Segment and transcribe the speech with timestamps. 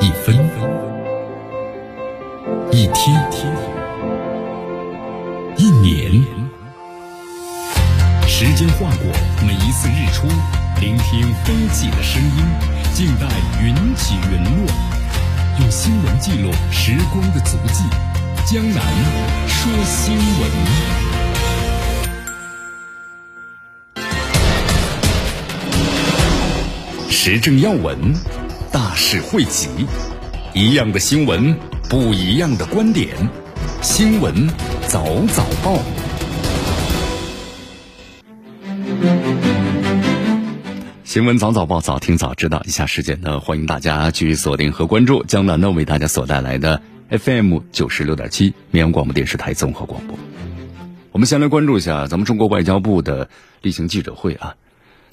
[0.00, 0.36] 一分，
[2.70, 3.20] 一天，
[5.56, 6.24] 一年，
[8.28, 9.12] 时间划过
[9.44, 10.28] 每一次日出，
[10.80, 12.44] 聆听风起的声音，
[12.94, 13.26] 静待
[13.60, 14.66] 云起云落，
[15.58, 17.82] 用新闻记录时光的足迹。
[18.44, 18.80] 江南
[19.48, 21.05] 说新闻。
[27.28, 27.98] 时政要闻，
[28.70, 29.68] 大事汇集，
[30.54, 31.56] 一样的新闻，
[31.90, 33.08] 不一样的观点。
[33.82, 34.46] 新闻
[34.86, 35.76] 早早报，
[41.02, 42.62] 新闻早早报，早听早知道。
[42.64, 50.16] 以下时间呢，欢迎大家继续锁定和关注江南呢为大家所带来的 FM 九十六点七绵阳广播电视台综合广播。
[51.10, 53.28] 我们先来关注一下咱们中国外交部的
[53.62, 54.54] 例行记者会啊。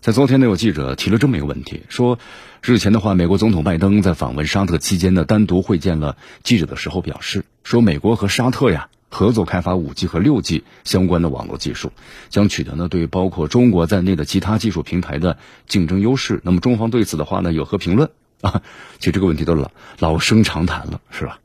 [0.04, 2.20] 在昨天呢，有记者提了这么一个问题，说
[2.62, 11.94] 日前的话，美国总统拜登在访问沙特期间呢，单独会见了记者的时候表示，说美国和沙特呀合作开发五 G 和六 G 相关的网络技术，
[12.28, 15.38] 将取得呢对包括中国在内的其他技术平台的
[15.70, 16.42] 竞争优势。
[16.44, 18.10] 那么中方对此的话呢有何评论
[18.42, 18.62] 啊？
[19.00, 21.40] 其实这个问题都老老生常谈了，是吧？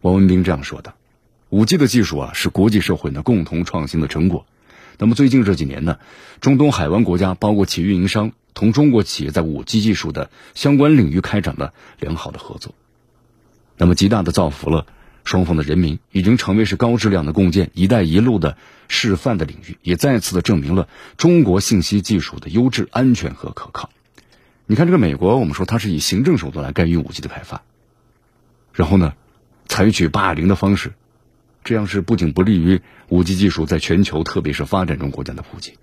[0.00, 0.94] 王文斌这样说的：
[1.50, 4.46] 五 G 的技术啊是国际社会呢共同创新的成果。
[5.00, 5.98] 那么最近这几年呢，
[6.42, 12.74] 中东海湾国家包括其运营商同中国企业在五 G 技术的相关领域开展了良好的合作，
[13.78, 14.84] 那么极大的造福了
[15.24, 23.88] 双方的人民，已经成为是高质量的共建“一带一路”的示范的领域，也再次的证明了中国信息技术的优质、安全和可靠。
[24.66, 27.62] 你看这个美国，我们说它是以行政手段来干预五 G 的开发，
[28.74, 29.14] 然后呢，
[29.66, 30.92] 采取霸凌的方式。
[31.62, 35.74] 这样是不仅不利于五 G 技术在全球，特别是发展中国家的普及，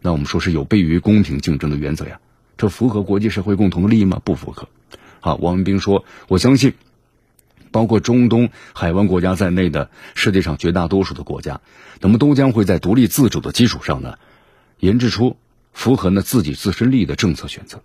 [0.00, 2.20] 那我们说是有悖于公平竞争的原则呀？
[2.56, 4.20] 这符合国际社会共同的利益吗？
[4.24, 4.68] 不符合。
[5.20, 6.72] 好，王文斌说：“我相信，
[7.70, 11.60] 包括中东海湾国家在内的世界上绝大多数的国家，
[12.00, 14.18] 那么都将会在独立自主的基础上呢，
[14.78, 15.36] 研制出
[15.72, 17.82] 符合呢自己自身利益的政策选择，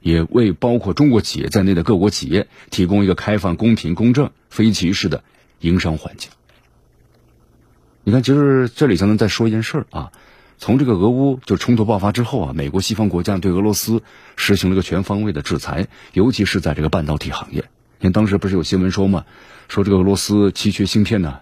[0.00, 5.22] 也为包括中国企业在内的各国企业提供一个开放、公平、公正、非歧视的
[5.60, 6.30] 营商环境。”
[8.04, 10.10] 你看，其实这里才能再说一件事儿啊。
[10.58, 14.02] 从这个俄乌就冲突爆发之后啊，美国西方国家对俄罗斯
[14.36, 17.64] 实行了一个全方位的制裁，尤其是在这个半导体行业。
[18.00, 19.24] 你看当时不是有新闻说吗，
[19.68, 21.40] 说这个俄罗斯稀缺芯片呢，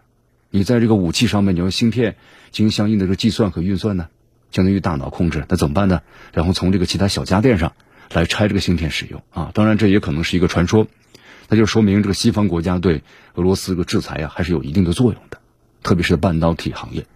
[0.50, 2.16] 你在这个武器上面你要芯片
[2.50, 4.08] 进行相应的这个计算和运算呢，
[4.50, 6.02] 相当于大脑控制，那怎么办呢？
[6.34, 7.72] 然后从这个其他小家电上
[8.12, 9.50] 来拆这个芯片使用啊。
[9.54, 10.86] 当然这也可能是一个传说，
[11.48, 13.02] 那就说明这个西方国家对
[13.34, 15.39] 俄罗斯这个制裁啊还是有一定的作用的。
[15.82, 17.06] 特别是半导体行业，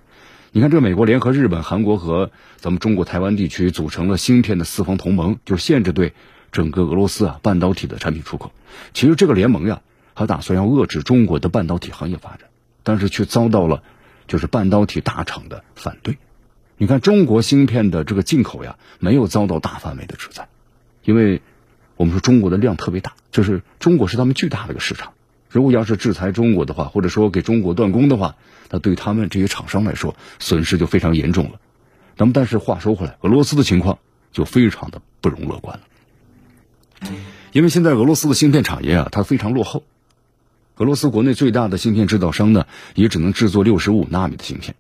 [0.53, 6.15] 你看，这美国联合日本、韩国和咱们中国台湾地区组成了芯片的四方同盟，就是限制对
[6.53, 8.53] 整个俄罗斯啊半导体的产品出口。
[8.93, 9.83] 其实这个联盟呀，
[10.15, 12.49] 还打算要遏制中国的半导体行业发展，
[12.83, 13.83] 但是却遭到了
[14.29, 16.19] 就是半导体大厂的反对。
[16.77, 20.49] 你看，中国芯片的这个进口呀，没有遭到大范围的制裁，
[21.05, 21.43] 因为
[21.97, 25.13] 我们说中国的量特别大，就是中国是他们巨大的一个市场。
[25.55, 28.35] 如果要是制裁中国的话，或者说给中国断供的话，
[28.71, 31.61] 那对他们这些厂商来说，损失就非常严重了。
[32.17, 34.01] 那么，但是话说回来，俄罗斯的情况
[34.33, 37.09] 就非常的不容乐观了，
[37.53, 39.85] 因为现在俄罗斯的芯片产业啊，它非常落后。
[40.79, 42.67] 俄罗斯国内最大的芯片制造商呢，
[42.97, 44.75] 也只能制作六十五纳米的芯片。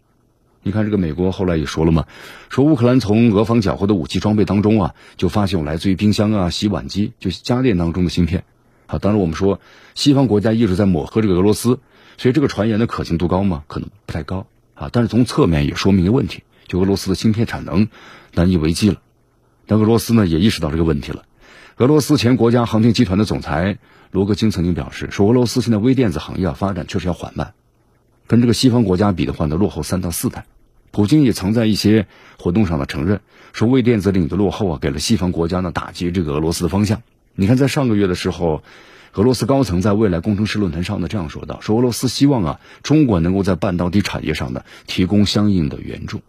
[0.64, 2.06] 你看，这个美国后来也说了嘛，
[2.48, 8.42] 说乌克兰从俄方缴获的武器装备当中啊，就发现有来自于冰箱啊、洗碗机，就是家电当中的芯片。
[8.98, 9.60] 当然我们说
[9.94, 11.80] 西方国家一直在抹黑这个俄罗斯，
[12.16, 13.64] 所以这个传言的可信度高吗？
[13.66, 14.88] 可能不太高啊。
[14.92, 17.88] 但是从侧面也说明一个问题，就俄罗斯的芯片产能
[18.32, 18.96] 难以为继了。
[19.66, 21.24] 那俄罗斯呢也意识到这个问题了。
[21.78, 23.78] 俄罗斯前国家航天集团的总裁
[24.10, 27.54] 罗格金曾经表示说，俄罗斯现在微电子行业发展确实要缓慢，
[28.26, 30.46] 跟这个西方国家比的话呢，落后三到四代。
[30.92, 32.06] 普京也曾在一些
[32.38, 33.20] 活动上呢承认
[33.52, 37.02] 说，微电子领域的落后啊，给了西方国家呢打击这个俄罗斯的方向。
[37.34, 38.62] 你看，在上个月的时候，
[39.14, 46.20] 俄罗斯高层在未来工程师论坛上呢这样说道：“说俄罗斯希望啊，中国能够在半导体产业上呢提供相应的援助。”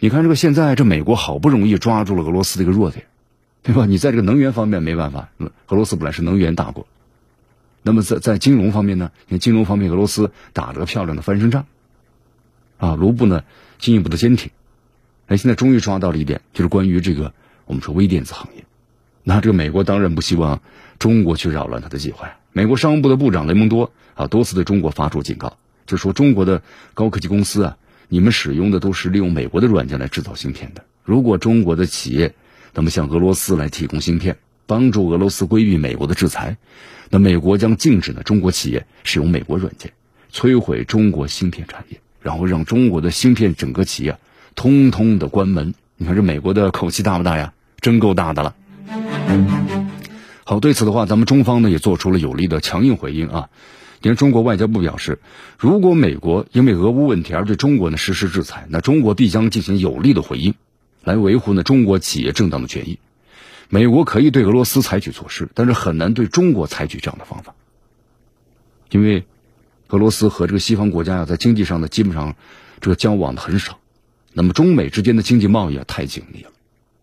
[0.00, 3.04] 你看，这个现在这美国好不容易抓住了俄罗斯的一个弱点，
[3.62, 3.84] 对吧？
[3.84, 5.28] 你在这个能源方面没办法，
[5.68, 6.86] 俄罗斯本来是能源大国。
[7.82, 9.10] 那么在在金融方面呢？
[9.26, 11.66] 你看金融方面，俄罗斯打了个漂亮的翻身仗，
[12.78, 13.44] 啊，卢布呢
[13.78, 14.50] 进一步的坚挺。
[15.26, 17.34] 哎，现在终于抓到了一点，就是关于这个
[17.66, 18.64] 我们说微电子行业。
[19.22, 20.60] 那这个美国当然不希望
[20.98, 22.30] 中国去扰乱他的计划。
[22.52, 25.56] 美国商务部的部长雷蒙多啊多次对中国发出警告，
[25.86, 26.62] 就说中国的
[26.94, 27.76] 高科技公司啊，
[28.08, 30.84] 你们使用的都是利用美国的软件来制造芯片的。
[31.04, 32.34] 如果中国的企业
[32.74, 34.36] 那么向俄罗斯来提供芯片，
[34.66, 36.56] 帮助俄罗斯规避美国的制裁。
[37.08, 39.92] 那美国将禁止呢中国企业使用美国软件，
[40.32, 44.16] 摧毁中国芯片产业，然后让中国的芯片整个企业
[44.54, 45.74] 通通的关门。
[45.96, 47.52] 你看这美国的口气大不大呀？
[47.80, 48.54] 真够大的了。
[50.44, 53.48] 好，对此的话，咱们中方呢也做出了有力的强硬回应啊。
[54.02, 55.20] 你看，中国外交部表示，
[55.58, 60.54] 如果美国因为俄乌问题而对中国呢实施制裁，那中国必将进行有力的回应，
[61.04, 62.98] 来维护呢中国企业正当的权益。
[63.68, 67.54] 美国可以对俄罗斯采取措施，但是很难对中国采取这样的方法，
[68.90, 69.24] 因为
[69.88, 72.34] 俄罗斯和这个西方国家呀，在经济上呢，基本上
[72.80, 73.78] 这个交往的很少。
[74.32, 76.50] 那么中美之间的经济贸易啊，太紧密了。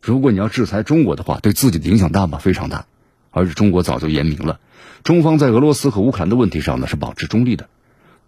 [0.07, 2.37] 如果你要制裁中国的话，对自己的影响大吗？
[2.37, 2.85] 非常大。
[3.29, 4.61] 而且中国早就言明了，
[5.03, 7.67] 中方在俄罗斯和乌克兰的问题上呢，是保持中立的，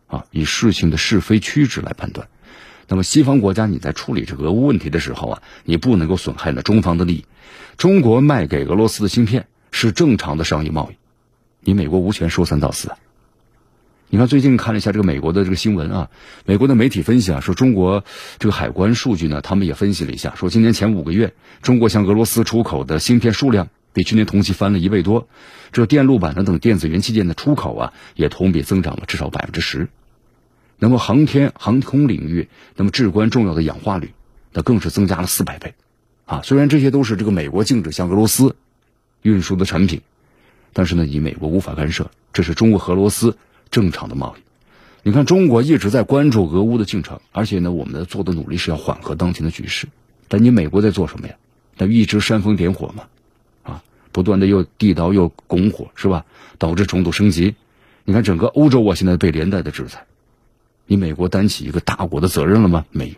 [0.08, 2.28] 啊，以事情的是非曲直来判断。
[2.90, 7.26] 那么西方国家你在处理这个俄乌问题的时候啊，你不能够损害了中方的利益。
[7.78, 10.98] 中国卖给俄罗斯的芯片是正常的商业贸易，
[11.62, 12.92] 你美国无权说三道四。
[14.12, 16.10] 你看最近看了一下这个美国的这个新闻啊，
[16.44, 18.04] 美国的媒体分析啊，说中国
[18.40, 25.28] 这个海关数据呢，他们也分析了一下，说今年前五个月中国向俄罗斯出口的芯片数量比去年同期翻了一倍多，
[25.72, 29.90] 这电路板等等电子元器件的出口啊，也同比增长了至少百分之十。
[30.80, 34.10] 那么航天航空领域，那么至关重要的氧化铝，
[34.54, 35.76] 那更是增加了四百倍，
[36.26, 38.56] 啊，虽然这些都是这个美国禁止向俄罗斯
[39.22, 40.02] 运输的产品，
[40.74, 43.38] 但是呢，以美国无法干涉，这是中国和俄罗斯
[43.72, 44.42] 正常的贸易。
[45.02, 49.88] 你看，中国一直在关注俄乌的进程，而且呢，我们的做的努力是要缓和当前的局势。
[50.28, 51.36] 但你美国在做什么呀？
[51.78, 53.06] 那一直煽风点火嘛，
[53.64, 56.26] 啊，不断的又递刀又拱火，是吧？
[56.58, 57.56] 导致冲突升级。
[58.04, 60.06] 你看，整个欧洲啊，现在被连带的制裁。
[60.86, 62.86] 你美国担起一个大国的责任了吗？
[62.92, 63.16] 没有。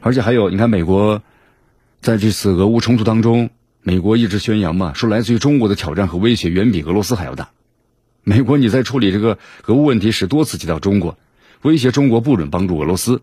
[0.00, 1.22] 而且还有，你看美国
[2.00, 3.50] 在这次俄乌冲突当中，
[3.82, 7.50] 美国一直宣扬嘛，说来自于中国的挑战和威胁远比俄罗斯还要大。
[8.22, 11.18] 美国你在处理这个俄乌问题时，多次提到中国，
[11.62, 13.22] 威胁中国不准帮助俄罗斯。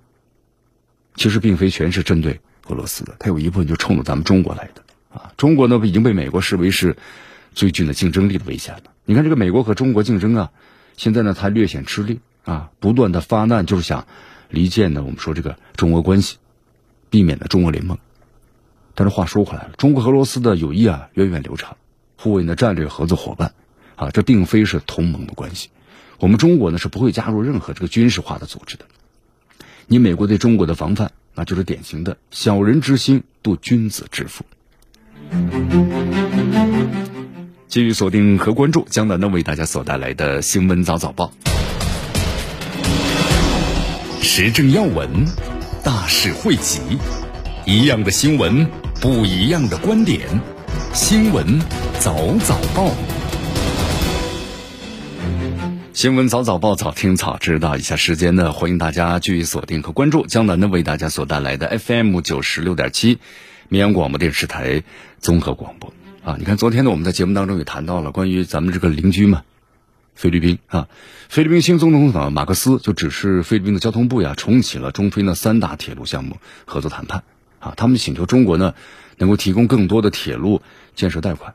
[1.15, 5.31] 其实并非全是针对俄罗斯的，它有一部分就冲着咱们中国来的啊。
[5.38, 6.97] 中国呢已经被美国视为是
[7.53, 8.83] 最具的竞争力的危险了。
[9.06, 10.51] 你看这个美国和中国竞争啊。
[10.97, 14.06] 现在呢，他略显吃力啊，不断的发难，就是想
[14.50, 15.01] 离间呢。
[15.01, 16.39] 我们说这个中俄关系，
[17.09, 17.97] 避免了中俄联盟。
[18.95, 21.77] 但是话说回来了，中国和俄罗斯的友谊啊，源远流长，
[22.18, 23.53] 互为呢战略合作伙伴
[23.95, 25.69] 啊，这并非是同盟的关系。
[26.19, 28.86] 我们中国呢是不会加入任何这个军事化的组织的。
[29.88, 34.44] 你美国对中国的防范，那就是典型的小人之心度君子之腹。
[37.68, 41.31] 继续锁定和关注江南呢为大家所带来的新闻早早报，
[44.21, 45.07] 时政要闻，
[45.83, 46.80] 大事汇集，
[47.65, 48.65] 一样的新闻，
[49.01, 50.27] 不一样的观点，
[50.94, 51.59] 新闻
[52.00, 52.91] 早早报，
[55.94, 57.75] 新闻早早报早听早知道。
[57.75, 63.19] 以下时间呢，欢迎大家继续锁定和关注江南呢为大家所带来的 FM 九十六点七
[63.67, 64.83] 绵阳广播电视台
[65.19, 65.94] 综合广播。
[66.23, 69.44] 啊，你看，昨天呢，我们在节目当中也谈到了关于咱们这个邻居嘛，
[70.15, 70.88] 菲律宾啊，
[71.27, 77.23] 菲律宾新总统马克思就指示菲律宾的交通部呀，重启了中菲呢三大铁路项目合作谈判
[77.59, 78.73] 啊，他们请求中国呢
[79.17, 80.61] 能够提供更多的铁路
[80.95, 81.54] 建设贷款。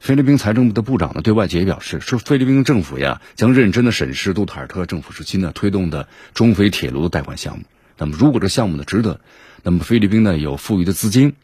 [0.00, 7.64] 菲律宾财政部的部长呢对外界也表示，说菲律宾政府呀将认真的审视杜特尔特政府时期呢推动的中菲铁路的贷款项目。
[7.96, 9.20] 那么如果这项目呢值得，
[9.62, 11.34] 那么菲律宾呢有富裕的资金。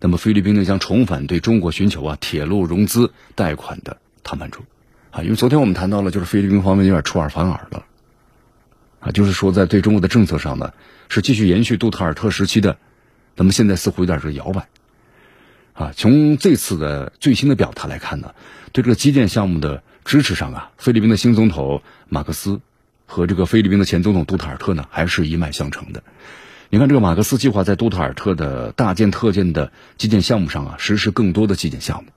[0.00, 4.64] 那么菲律宾呢将重返对中国寻求啊铁路融资贷款的谈判中，
[5.12, 7.84] 啊，因为昨天我们谈到了，就是菲律宾方面有点出尔反尔了，
[8.98, 10.72] 啊，就是说在对中国的政策上呢
[11.08, 12.78] 是继续延续杜特尔特时期的，
[13.34, 14.68] 那么现在似乎有点这个摇摆，
[15.72, 18.34] 啊，从这次的最新的表态来看呢，
[18.72, 22.60] 对这个基建项目的支持上啊，菲律宾的新总统马克思
[23.06, 26.02] 和这个菲律宾的前总统杜特尔特呢还是一脉相承的。
[26.68, 32.10] 你看，这个马克思计划在杜特尔特的大建特建的基建项目上啊，实施更多的基建项目，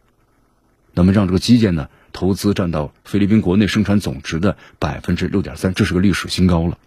[0.93, 6.77] 那么让这个基建呢投资占到菲律宾国内生产总值的百分之六点三，这是个历史新高了。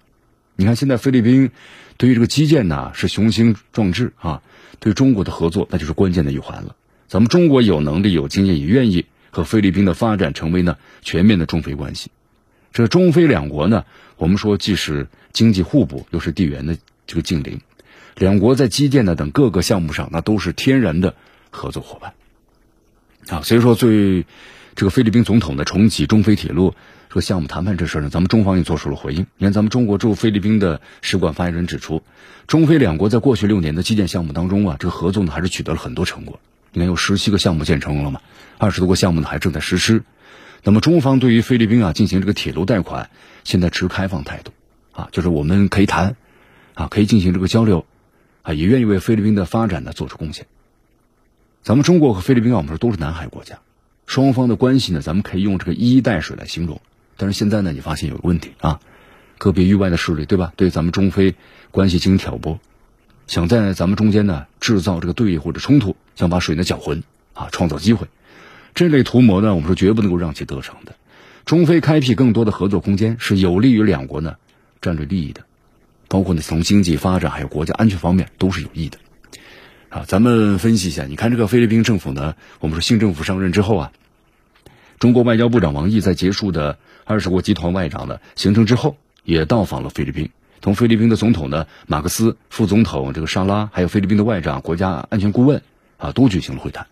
[0.57, 1.51] 你看，现在菲律宾
[1.99, 4.41] 对于这个基建呢是雄心壮志啊，
[4.79, 6.75] 对中国的合作那就是关键的一环了。
[7.09, 12.11] 咱们中国有能力、有经验，也愿意和菲律宾的发展成为呢全面的中菲关系。
[12.73, 13.85] 这中菲两国呢，
[14.17, 16.79] 我们说既是经济互补，又是地缘的。
[17.07, 17.59] 这个近邻，
[18.17, 21.15] 两国在基建呢等各个项目上，那都是天然的
[21.51, 22.13] 合作伙伴
[23.29, 23.41] 啊。
[23.41, 24.27] 所以说，最
[24.79, 26.73] 这个菲律宾总统呢重启中菲铁路
[27.09, 29.27] 这个项目谈判这事呢，咱们中方也做出了回应。
[29.37, 32.05] 你看，咱们中国驻菲律宾的使馆发言人指出，
[32.47, 36.39] 中菲两国在过去六年的基建项目当中啊，这个合作呢还是取得了很多成果。
[36.73, 38.21] 你看有十七个项目建成了嘛，
[38.57, 40.05] 二十多个项目呢还正在实施。
[40.63, 43.11] 那么中方对于菲律宾啊进行这个铁路贷款，
[43.43, 44.53] 现在持开放态度，
[44.93, 46.15] 啊，就是我们可以谈，
[46.75, 47.85] 啊，可以进行这个交流，
[48.43, 50.47] 啊，也愿意为菲律宾的发展呢做出贡献。
[51.65, 53.59] 咱们中国和菲律宾啊，我们说都是南海国家，
[54.09, 56.81] 双方的关系呢，咱们可以用这个一衣带水来形容。
[57.19, 58.81] 但是现在呢，你发现有个问题啊，
[59.37, 60.55] 个别域外的势力，对吧？
[60.57, 61.35] 对咱们中非
[61.71, 62.59] 关系进行挑拨。
[63.27, 67.03] 想在咱们中间呢制造这个对立或者冲突，想把水呢搅浑
[67.35, 68.07] 啊，创造机会，
[68.75, 70.95] 这类图谋呢，我们说绝不能够让其得逞的。
[71.45, 74.37] 中非开辟更多的合作空间，是有利于两国呢
[74.81, 75.43] 战略利益的，
[76.09, 78.97] 包括呢从经济发展还有国家安全方面都是有益的。
[79.91, 83.93] 啊，咱们分析一下，你看这个菲律宾政府呢，我们说新政府上任之后啊，
[84.99, 90.31] 中国外交部长王毅在结束的二十国集团外长的行程之后，也到访了菲律宾。
[90.61, 95.63] 同菲律宾的总统呢马克思、副总统这个沙拉，还有菲律宾的外长、国家安全顾问
[95.97, 96.87] 啊，都举行了会谈。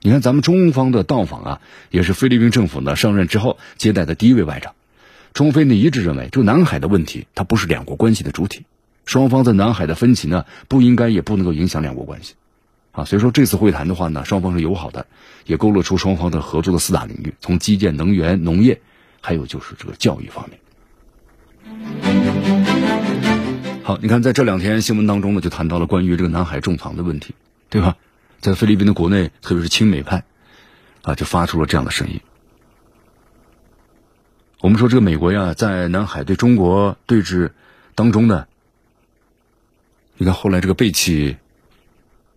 [0.00, 4.74] 你看，咱们中方的到访啊，也是菲律宾政府呢上任之后接待的第一位外长。
[5.32, 8.66] 中菲呢一致认为，这个南海的问题它不是两国关系的主体，
[9.04, 12.34] 双方在南海的分歧呢不应该也不能够影响两国关系
[12.92, 13.04] 啊。
[13.04, 15.06] 所以说这次会谈的话呢，双方是友好的，
[15.46, 18.80] 也勾勒出双方的合作的四大领域，从基建、能源、农业，
[19.20, 20.58] 还有就是这个教育方面。
[23.84, 27.34] 好，你看，在这两天新闻当中呢，就谈到了关于这个南海种藏的问题，
[27.68, 27.96] 对吧？
[28.40, 30.22] 在菲律宾的国内，特别是亲美派，
[31.02, 32.20] 啊，就发出了这样的声音。
[34.60, 37.50] 我们说，这个美国呀，在南海对中国对峙
[37.96, 38.46] 当中呢，
[40.22, 41.36] 你看后来这个背弃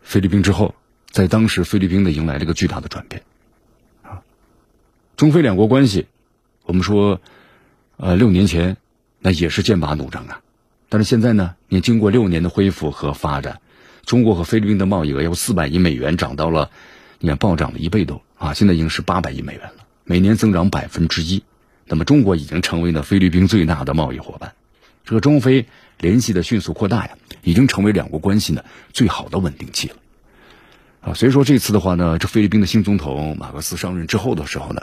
[0.01, 0.73] 菲律宾之后，
[1.11, 3.21] 在当时菲律宾呢迎来了一个巨大的转变，
[4.01, 4.23] 啊，
[5.17, 6.07] 中菲两国关系，
[6.63, 7.21] 我们说，
[7.97, 8.77] 呃，六年前
[9.19, 10.41] 那也是剑拔弩张啊。
[10.89, 13.61] 但是现在呢，你经过六年的恢复和发展，
[14.03, 16.71] 中国和菲律宾的贸易额由四百亿美元涨到了，
[17.19, 18.55] 你看暴涨了一倍多啊！
[18.55, 21.43] 现在已经是八百亿美元了，每年增长百分之一。
[21.85, 24.55] 那么中国已经成为了菲律宾最大的贸易伙伴，
[25.03, 25.67] 这个中菲
[25.99, 29.95] 联系的迅速扩大呀，已经成为两国关系呢最好的稳定器了
[31.01, 31.13] 啊！
[31.13, 34.81] 所以说这次的话呢，这菲律宾的新总统马克思上任之后的时候呢，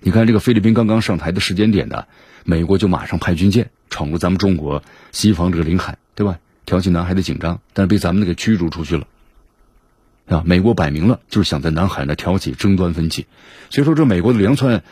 [0.00, 2.06] 你看这个菲律宾刚刚上台的时间点呢，
[2.44, 3.70] 美国就马上派军舰。
[3.90, 4.82] 闯入咱们中国
[5.12, 6.40] 西方这个领海，对吧？
[6.66, 9.06] 挑起南海的紧张，但是被咱们那个驱逐出去了，
[10.26, 10.42] 啊！
[10.44, 13.26] 美国摆明了就是想在南海呢挑起争端分歧，
[13.70, 14.82] 所以说这美国的连串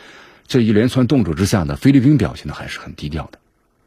[0.47, 3.39] 这一连串动作之下呢，菲律宾表现的还是很低调的。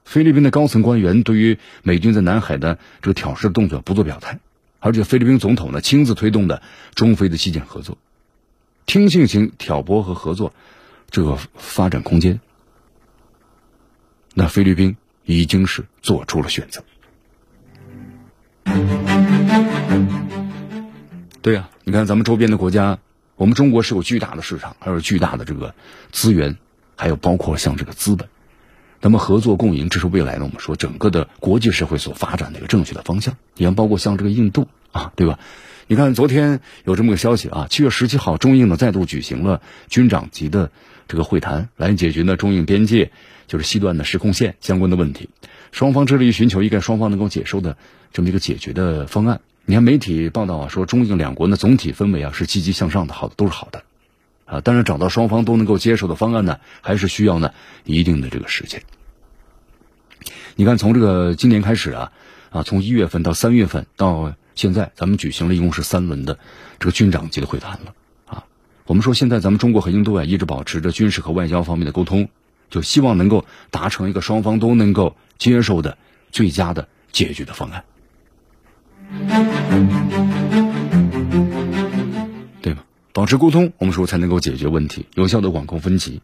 [0.06, 4.38] 菲律宾的高层官员对于美军在南海的这个挑事的动作不做表态，
[4.80, 6.62] 而且菲律宾总统呢亲自推动的
[6.94, 7.98] 中菲的基建合作，
[8.86, 10.54] 听信型挑拨和合作
[11.10, 12.40] 这个发展空间，
[14.32, 14.96] 那菲律宾。
[15.28, 16.84] 已经是做出了选择。
[21.42, 23.00] 对呀，你看咱们周边的国家，
[23.34, 25.74] 我们中国是有巨大的市场，还有巨大的这个
[26.12, 26.58] 资源，
[26.94, 28.28] 还有包括像这个资本。
[29.06, 33.36] 那么合作共赢，这是未来呢我们说整个的国际社会所发展的一个正确的方向。
[33.54, 35.38] 你看，包括像这个印度啊，对吧？
[35.86, 40.72] 你看昨天有这么个消息啊，七月十七号，中印呢再度举行了军长级的
[41.06, 43.12] 这个会谈，来解决呢中印边界。
[43.46, 45.30] 就是西段的时空线相关的问题，
[45.70, 47.76] 双方致力于寻求一个双方能够接受的
[48.12, 49.40] 这么一个解决的方案。
[49.66, 53.84] 你看媒体报道啊，说中印两国呢总体氛围啊是积极向上的，好的都是好的，
[54.46, 57.52] 啊，但是找到双方都能够接受的方案呢，还是需要呢
[57.84, 58.82] 一定的这个时间。
[60.54, 62.12] 你看从这个今年开始啊，
[62.48, 66.38] 啊从一月份到三月份到现在，咱们举行了一共是三轮的
[66.78, 68.44] 这个军长级的会谈了啊。
[68.86, 72.28] 我们说现在咱们中国和印度啊一直保持着军事和外交方面的沟通。
[72.68, 75.96] 就希望能够达成一个双方都能够接受的
[76.32, 77.84] 最佳的解决的方案，
[83.16, 86.20] 保持沟通，我们说才能够解决问题，有效的管控分歧，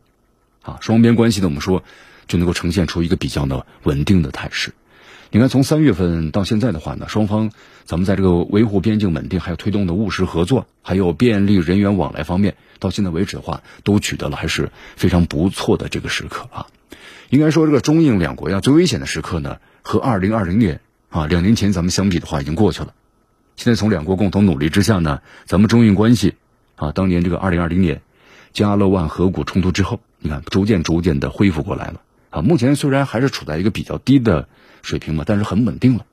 [0.61, 1.82] 啊，双边关系呢，我们说
[2.28, 4.75] 就能够呈现出一个比较的稳定的态势。
[5.30, 7.50] 你看，从三月份到现在的话呢，双方
[7.87, 16.66] 咱们在这个维护边境稳定，还有推动的务实合作，还有便利人员往来方面，到现在为止的话，都取得了还是非常不错的这个时刻啊。
[17.30, 22.92] 应该说，这个中印两国呀，最危险的时刻呢，和二零二零年啊两年前咱们相比的话，已经过去了。
[23.56, 26.34] 现在从两国共同努力之下呢，咱们中印关系
[26.86, 28.00] 啊，当年这个二零二零年
[28.52, 32.42] 加勒万河谷冲突之后，你看逐渐逐渐的恢复过来了啊。
[32.42, 34.48] 目前虽然还是处在一个比较低的。
[34.84, 36.04] 水平嘛，但是很稳定了，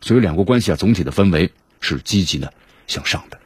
[0.00, 1.50] 所以两国关系啊，总体的氛围
[1.80, 2.54] 是积极的
[2.86, 3.38] 向上的。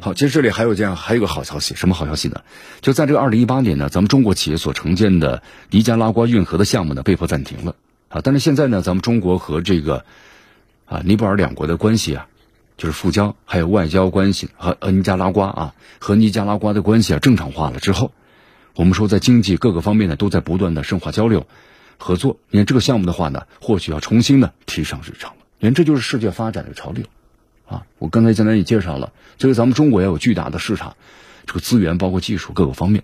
[0.00, 2.42] 好，其实这里还有这样还有个好消息，什么好消息呢？
[2.82, 7.74] 就在这个二零一八年呢，咱们中国企业所承建的尼加拉瓜运河的项目呢被迫暂停了
[8.10, 10.04] 啊，但是现在呢，咱们中国和这个
[10.94, 12.28] 啊，尼泊尔两国的关系啊，
[12.78, 18.12] 就是复交，还有外交关系和尼加拉瓜啊，和尼加拉瓜的关系啊正常化了之后，
[18.76, 21.48] 我们说在经济各个方面呢都在不断的深化交流
[21.98, 22.36] 合作。
[22.48, 25.36] 你看这个项目的话呢，或许要重新的提上日程了。
[25.58, 27.04] 你看这就是世界发展的潮流
[27.66, 27.86] 啊！
[27.98, 30.96] 我刚才简单也介绍了，这个咱们中国也有巨大的市场，
[31.46, 33.02] 这个资源包括技术各个方面。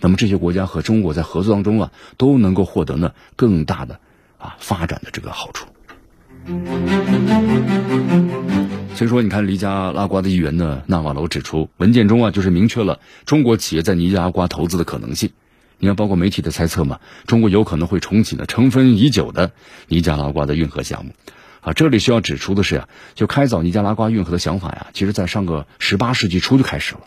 [0.00, 4.00] 那么这些国家和中国在合作当中啊，都能够获得呢更大的
[4.38, 5.68] 啊发展的这个好处。
[8.94, 15.30] 所以说，你看，尼加拉瓜的议员呢，纳瓦罗指出，文件中啊，就是明确了中国企业在尼加拉瓜投资的可能性。
[15.78, 19.52] 你看，包括媒体的猜测嘛，中国有可能会重启呢尘封已久的
[19.88, 21.12] 尼加拉瓜的运河项目。
[21.60, 27.02] 啊，这里需要指出的是呀，就开凿尼加拉瓜运河的想法呀，其实在上个十八世纪初就开始了。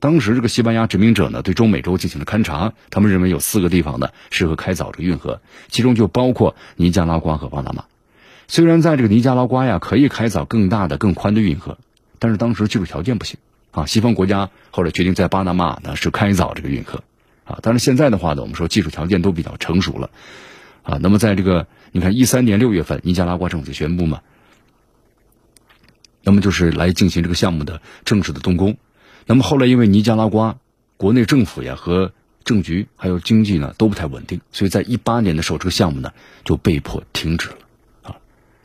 [0.00, 7.84] 当时这个西班牙殖民者呢，对中美洲进行了勘察，他们认为有四个地方呢适合开凿这个运河，其中就包括尼加拉瓜和巴拿马。
[8.48, 11.78] 虽然在这个尼加拉瓜呀可以开凿更大的、更宽的运河，
[12.18, 13.38] 但是当时技术条件不行
[13.70, 13.86] 啊。
[13.86, 17.02] 西方国家后来决定在巴拿马呢是开凿这个运河
[17.44, 17.58] 啊。
[17.62, 20.10] 但是现在的话呢，我们说技术条件都比较成熟了
[20.82, 20.98] 啊。
[21.00, 24.20] 那么在这个你看一三年六月份，尼加拉瓜政府宣布嘛，
[26.22, 28.76] 那么就是来进行这个项目的正式的动工。
[29.26, 30.56] 那么后来，因为尼加拉瓜
[30.96, 32.12] 国内政府呀和
[32.44, 36.12] 政局还有经济呢都不太稳定，所以在一八年的时候，这个项目呢
[36.44, 37.56] 就被迫停止了。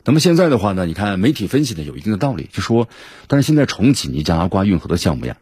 [0.04, 2.88] 那么现在的话呢，你看媒体分析呢有一定的道理，就说，
[3.26, 5.36] 但是现在重启尼加拉瓜运河的项目呀，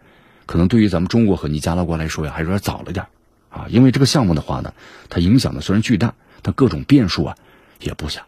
[0.47, 3.07] 可能对于咱们中国和尼加拉瓜来说呀，还是有点早了点
[3.49, 3.67] 啊。
[3.69, 4.75] 因为这个项目的话呢，
[5.09, 7.37] 它影响的虽然巨大，但各种变数啊
[7.81, 8.23] 也不小。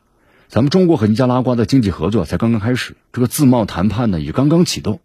[0.48, 5.00] 咱们中国和尼加拉瓜的经济合作才刚刚开始，这个自贸谈判呢也刚刚启动。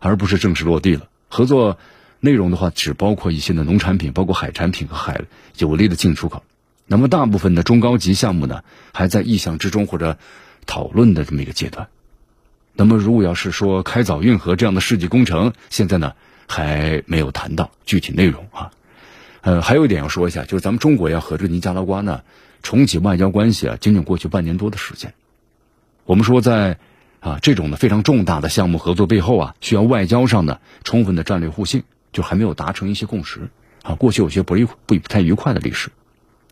[0.00, 1.08] 而不是正式落地了。
[1.28, 1.76] 合作
[2.20, 5.22] 内容的话，只包括一些的农产品，包括海产品和海
[5.58, 6.44] 有利的进出口。
[6.88, 10.18] 那么大部分的中高级项目呢，还在意向之中或者
[10.66, 11.86] 讨论的这么一个阶段。
[12.74, 16.14] 那么如果要是说开凿运河这样的世纪工程，现在呢
[16.48, 18.72] 还没有谈到具体内容啊。
[19.42, 22.22] 呃，还有一点要说一下，就是咱们中国要和这个尼加拉瓜呢
[22.64, 25.14] 重启外交关系啊，仅仅过去半年多的时间。
[26.06, 26.78] 我们说在。
[27.20, 33.50] 啊，这种呢非常重大的项目合作背后啊，需要外交上的充分的战略互信，就还没有达成一些共识。
[33.82, 35.90] 啊，过去有些不愉不不太愉快的历史。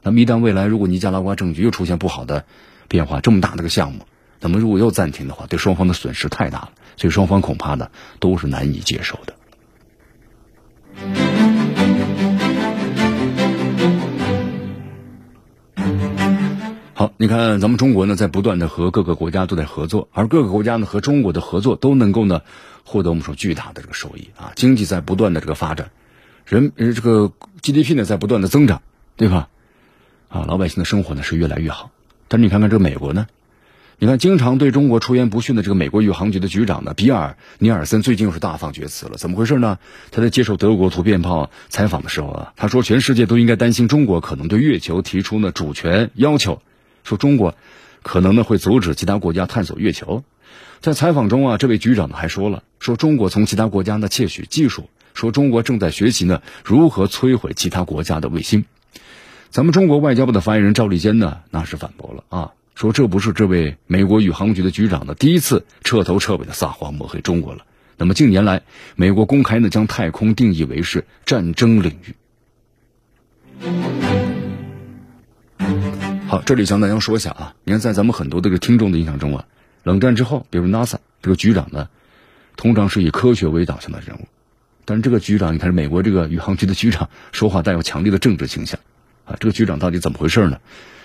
[0.06, 2.44] 那么一旦未来如果尼加拉瓜政局又出现不好的
[2.86, 4.06] 变化，这么大的个项目，
[4.38, 7.90] 那么如果又暂停的话，对双方的损失太大了，所以双方恐怕呢
[8.20, 9.34] 都是难以接受的。
[16.94, 22.42] 好，你看，咱们中国呢，在不断的和各个国家都在合作，而各个国家呢和中国的合作都能够呢
[22.84, 25.90] 获得我们说巨大的这个收益啊，经济在不断的这个发展，
[26.44, 28.82] 人呃这个 GDP 呢在不断的增长，
[29.16, 29.48] 对吧？
[30.28, 31.90] 啊，老百姓的生活呢是越来越好。
[32.28, 33.26] 但是你看看这个美国呢，
[33.98, 39.78] 你看经常对中国出言不逊的这个美国宇航局的局长呢，比尔·尼尔森最近又是大放厥词了，怎么回事呢？
[40.10, 46.60] 他在接受德国图片报采访的时候啊，他说全世界都应该担心中国可能对月球提出呢主权要求。
[47.04, 47.54] 说中国
[48.02, 50.24] 可能呢会阻止其他国家探索月球，
[50.80, 58.64] 在采访中啊，这位局长呢还说了，说中国从其他国家呢窃取技术，说中国正在学习呢如何摧毁其他国家的卫星。
[59.56, 67.64] 咱们中国外交部的发言人赵立坚呢那是反驳了啊，说这不是这位美国宇航局的局长呢第一次彻头彻尾的撒谎抹黑中国了。
[67.96, 68.64] 那么近年来，
[68.96, 72.14] 美国公开呢将太空定义为是战争领域。
[76.26, 79.46] 好，这里向大家说一下啊，你看，在咱们很多这个听众的印象中啊，
[79.84, 81.88] 冷战之后，比如 NASA 这个局长呢，
[82.58, 84.28] 通常是以科学为导向的人物，
[84.84, 88.78] 但是这个局长，你看，美国这个宇航局的局长说话带有强烈的政治倾向，
[89.26, 90.60] 啊，这个局长到底怎么回事呢？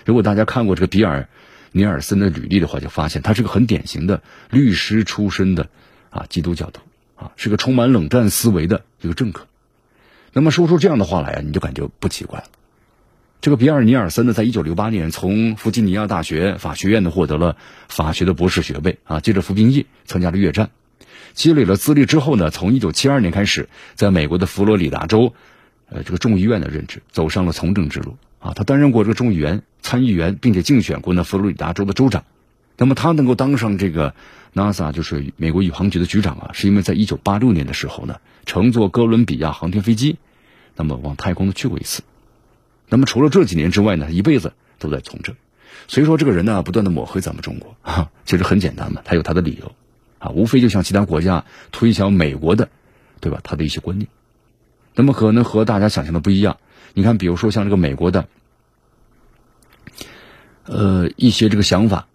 [0.06, 1.22] 如果大家看过这个比尔·
[1.72, 5.68] 尼尔森的履历的话，就发现他是个很典型的律师出身的
[6.10, 6.80] 啊基督教徒
[7.16, 9.46] 啊，是个充满冷战思维的一个政客。
[10.32, 12.46] 那么说出这样的话来啊，你就感觉不奇怪了。
[13.40, 17.56] 这个比尔·尼尔森呢，在一九六八年从弗吉尼亚大学法学院呢获得了
[17.88, 20.70] 法学的博士学位啊，接着服兵役，参加了越战，
[21.32, 25.34] 积累了资历之后呢，从一九七二年开始，在美国的佛罗里达州，
[25.94, 28.52] 呃，这个众议院的任职，走上了从政之路啊。
[28.54, 32.24] 他担任过这个众议员、参议员，并且竞选过呢佛罗里达州的州长。
[32.78, 34.14] 那么他能够当上这个
[34.54, 40.16] NASA，就是美国宇航局的局长啊，是因为在一九八六年的时候呢，乘坐哥伦比亚航天飞机，
[40.74, 42.02] 那么往太空呢去过一次。
[42.88, 45.36] 那么除了这几年之外呢，一辈子都在从政，
[45.88, 49.72] 所以说这个人呢，不断的抹黑咱们中国啊，其实很简单嘛，他有他的理由，
[50.18, 52.70] 啊，无非就像其他国家推销美国的，
[53.20, 53.40] 对吧？
[53.44, 54.08] 他的一些观念，
[54.94, 56.58] 那么可能和大家想象的不一样。
[56.94, 58.28] 你看，比如说像这个美国的，
[60.64, 62.06] 呃，一些这个想法，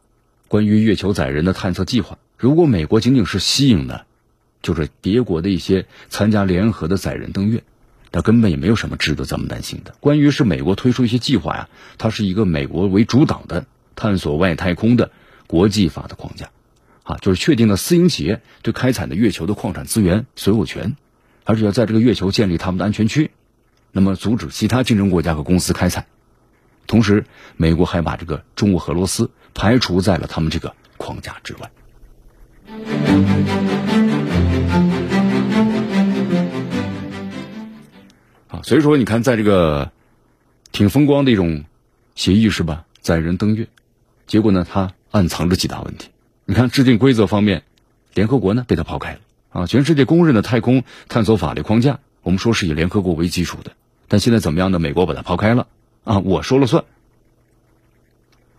[0.47, 2.17] 关于月球载人的探测计划。
[2.37, 4.05] 如果美国仅仅是吸引了，
[4.61, 7.63] 就是别国的一些参加联合的载人登月，
[8.11, 9.95] 那根本也没有什么值得咱们担心的。
[9.99, 15.11] 关于是美国推出一些计划呀，它是一个美国为主导的探索外太空的
[15.47, 16.51] 国际法的框架，
[17.01, 20.95] 啊，就是确定了私营企业对开采的月球的矿产资源所有权，
[21.47, 23.31] 而且要在这个月球建立他们的安全区，
[23.93, 26.05] 那么阻止其他竞争国家和公司开采。
[26.87, 27.23] 同时，
[27.55, 31.71] 美国还把这个中国和俄罗斯排除在了他们这个框架之外。
[38.49, 39.93] 啊，所以说你看，在这个
[40.73, 41.63] 挺风光的一种
[42.13, 42.83] 协议是吧？
[42.99, 43.69] 载人登月，
[44.25, 46.09] 结果呢，它暗藏着几大问题。
[46.43, 47.63] 你看制定规则方面，
[48.13, 49.19] 联合国呢被它抛开了
[49.57, 49.65] 啊。
[49.65, 53.71] 全世界公认的太空探索法律框架，我们说是以联合国为基础的，
[54.07, 54.77] 但现在怎么样呢？
[54.77, 55.67] 美国把它抛开了
[56.03, 56.83] 啊，我说了算。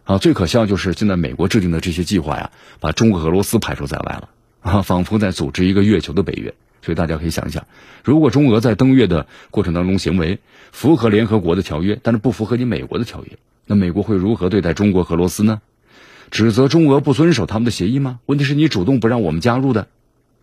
[0.04, 4.28] 啊，最可笑就是现在美国制定的这些计划呀，把中国、俄罗斯排除在外了
[4.62, 6.54] 啊，仿佛在组织一个月球的北约。
[6.80, 7.66] 所以大家可以想一想，
[8.04, 10.38] 如果中俄在登月的过程当中行为
[10.70, 15.60] 符合联合国的条约，但是不符合你美国的条约，那美国会如何对待中国和、俄罗斯呢？
[16.30, 18.20] 指责中俄不遵守他们的协议吗？
[18.26, 19.88] 问题是你主动不让我们加入的，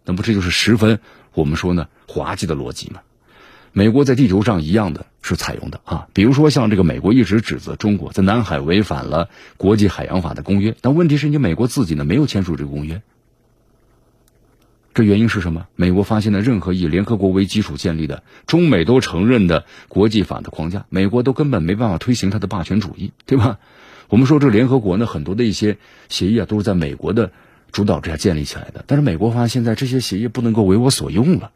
[0.06, 1.00] 那不这就是十分
[1.34, 3.02] 我们说呢滑稽的逻辑吗？
[3.74, 13.02] 美国在地球上一样的是采用的啊，比如说像这个美国一直指责中国在南海违反了国际海洋法的公约，但问题是你美国自己呢没有签署这个公约，
[14.94, 15.68] 这原因是什么？
[15.76, 23.60] 美国发现了任何以联合国为基础建立的中美都承认的国际法的框架，美国都根本没办法推行它的霸权主义，对吧？
[24.08, 27.34] 我们说这联合国呢，很多的一些协议啊都是在美国的
[27.72, 31.52] 主导之下建立起来的，但是美国发现现在这些协议不能够为我所用了。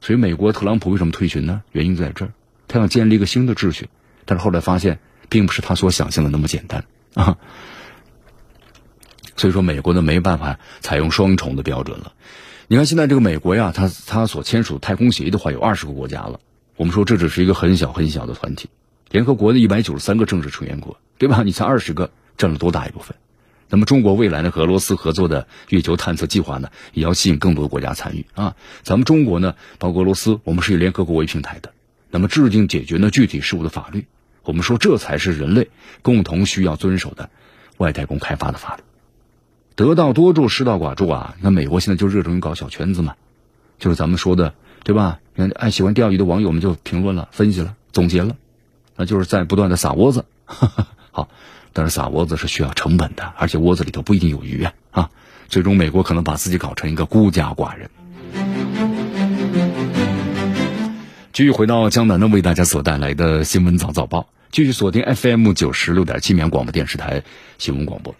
[0.00, 1.62] 所以，美国特朗普为什么退群呢？
[1.72, 2.32] 原因在这儿，
[2.68, 3.88] 他想建立一个新的秩序，
[4.24, 4.98] 但是后来发现，
[5.28, 7.36] 并不是他所想象的那么简单啊。
[9.36, 12.12] 所以说，美国呢没办法采用双重的标准了。
[12.68, 16.40] 你看，现在这个美国呀，他他所签署太空协议的话，有二十个国家了。
[16.76, 18.70] 我们说这只是一个很小很小的团体，
[19.10, 21.42] 联合国的一百九十三个正式成员国，对吧？
[21.42, 23.16] 你才二十个，占了多大一部分？
[23.72, 28.56] 那么，中国未来呢和俄罗斯合作的月球探测计划呢，也要吸引更多国家参与啊。
[28.82, 31.72] 咱们中国呢，包括俄罗斯，我们是以联合国为平台的，
[32.10, 34.06] 那么制定解决呢具体事务的法律，
[34.42, 35.70] 我们说这才是人类
[36.02, 37.30] 共同需要遵守的
[37.76, 38.82] 外太空开发的法律。
[39.76, 41.36] 得道多助，失道寡助啊。
[41.40, 43.14] 那美国现在就热衷于搞小圈子嘛，
[43.78, 45.20] 就是咱们说的，对吧？
[45.36, 48.36] 看爱喜欢钓鱼的网友们就评论了、分析了、总结了，
[48.96, 50.24] 那就是在不断的撒窝子。
[51.12, 51.28] 好。
[51.72, 54.72] 但是撒窝子是需要成本的，而且窝子里头不一定有鱼啊！
[54.90, 55.10] 啊，
[55.48, 57.90] 最终美国可能把自己搞成一个孤家寡人。
[61.32, 67.22] 继续回到江南呢，为大家所带来的新闻早早报，继续锁定 FM 九十六点七绵广播电视台
[67.58, 68.14] 新闻广播。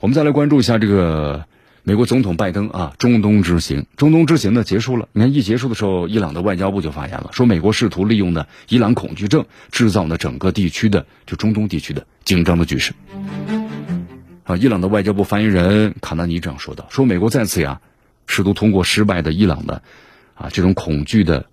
[0.00, 1.44] 我们再来关注一下这个。
[1.84, 5.08] 美国总统拜登啊，中东之行，中东之行呢结束了。
[5.12, 12.92] 你看一结束的时候，伊朗的外交部就发言了，说美国试图利用呢伊朗恐惧症，制造呢整个地区的就中东地区的紧张的局势。
[14.44, 17.80] 啊，伊朗的外交部发言人卡纳尼这样说道，说美国再次呀，
[18.28, 19.82] 试图通过失败的伊朗的
[20.34, 21.46] 啊这种恐惧的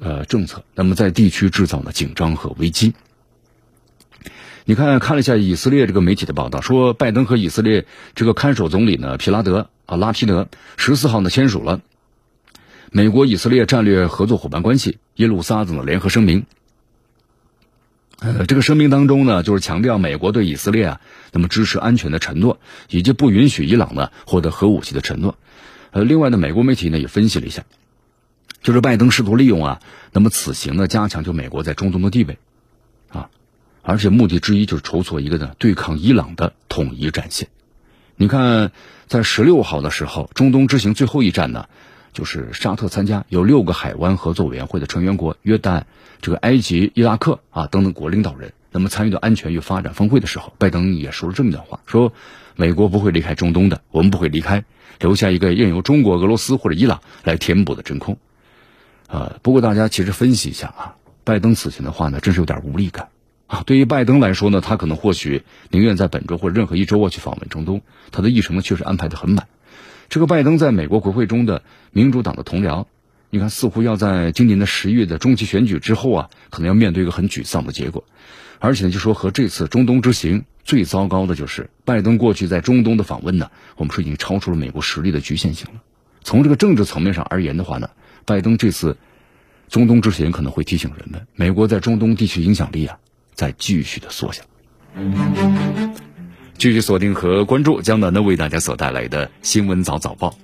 [0.00, 2.92] 呃政策，那么在地区制造呢紧张和危机。
[4.68, 11.82] 你看看了一下以色列这个媒体的报道，说拜登和以色列这个看守总理呢皮拉德啊拉皮德十四号呢签署了
[12.90, 16.46] 美国以色列战略合作伙伴关系耶路撒冷的联合声明。
[18.18, 21.00] 呃，这个声明当中呢，就是强调美国对以色列啊
[21.30, 22.58] 那么支持安全的承诺，
[22.90, 25.36] 以及不允许伊朗呢获得核武器的承诺。
[25.92, 27.62] 呃，另外呢，美国媒体呢也分析了一下，
[28.62, 32.38] 就是拜登试图利用啊那么此行呢加强就美国在中东的地位。
[33.86, 37.48] 而且目的之一就是筹措一个呢对抗伊朗的统一战线。
[38.16, 38.72] 你看，
[39.06, 41.68] 在十六号的时候，中东之行最后一站呢，
[42.12, 45.82] 就是沙特参加，有六个海湾合作委员会的成员国约旦、
[46.20, 52.12] 这个埃及、伊拉克啊等等国领导人，那么参与到安全与发展峰会的时候，拜登也说了这么一段话：说
[52.56, 54.64] 美国不会离开中东的，我们不会离开，
[54.98, 58.18] 留下一个任由中国、俄罗斯或者伊朗来填补的真空。
[59.06, 63.08] 啊，不过大家其实分析一下啊，拜登此前的话呢，真是有点无力感。
[63.46, 69.46] 啊，对于拜登来说呢，他可能或许宁愿在本周或者任何一周啊去访问中东，他的议程呢确实安排的很满。
[70.08, 72.86] 这个拜登在美国国会中的民主党的同僚，
[73.30, 78.04] 你看似乎要在今年的十月的中期选举之后啊，可能要面对一个很沮丧的结果。
[78.58, 85.82] 而且呢，就说和这次中东之行最糟糕的就是拜登过去在中东的访问呢，我们说已经超出了美国实力的局限性了。
[86.24, 87.90] 从这个政治层面上而言的话呢，
[88.24, 88.96] 拜登这次
[89.68, 92.98] 中东之行可能会提醒人们，美国在中东地区影响力啊。
[93.36, 94.42] 在继续的缩小。
[96.58, 100.34] 继续锁定和关注江南的为大家所带来的新闻早早报，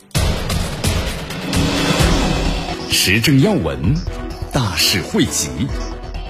[2.91, 3.95] 时政要闻，
[4.53, 5.49] 大事汇集，